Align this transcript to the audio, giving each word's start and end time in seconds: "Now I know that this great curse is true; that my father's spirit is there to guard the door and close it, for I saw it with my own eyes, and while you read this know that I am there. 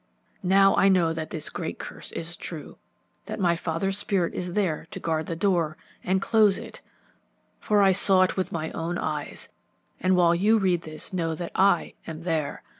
"Now 0.41 0.75
I 0.77 0.89
know 0.89 1.13
that 1.13 1.29
this 1.29 1.51
great 1.51 1.77
curse 1.77 2.11
is 2.13 2.35
true; 2.35 2.79
that 3.27 3.39
my 3.39 3.55
father's 3.55 3.99
spirit 3.99 4.33
is 4.33 4.53
there 4.53 4.87
to 4.89 4.99
guard 4.99 5.27
the 5.27 5.35
door 5.35 5.77
and 6.03 6.19
close 6.19 6.57
it, 6.57 6.81
for 7.59 7.83
I 7.83 7.91
saw 7.91 8.23
it 8.23 8.35
with 8.35 8.51
my 8.51 8.71
own 8.71 8.97
eyes, 8.97 9.49
and 9.99 10.15
while 10.15 10.33
you 10.33 10.57
read 10.57 10.81
this 10.81 11.13
know 11.13 11.35
that 11.35 11.51
I 11.55 11.93
am 12.07 12.21
there. 12.21 12.63